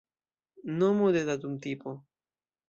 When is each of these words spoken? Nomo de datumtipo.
Nomo 0.79 1.11
de 1.17 1.21
datumtipo. 1.27 1.91